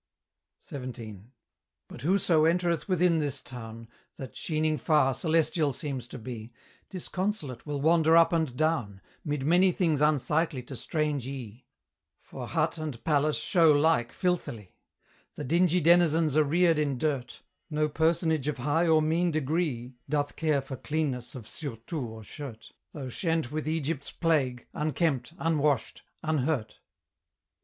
[0.67, 1.25] XVII.
[1.87, 6.51] But whoso entereth within this town, That, sheening far, celestial seems to be,
[6.89, 11.67] Disconsolate will wander up and down, Mid many things unsightly to strange e'e;
[12.23, 14.73] For hut and palace show like filthily;
[15.35, 20.35] The dingy denizens are reared in dirt; No personage of high or mean degree Doth
[20.35, 26.79] care for cleanness of surtout or shirt, Though shent with Egypt's plague, unkempt, unwashed, unhurt.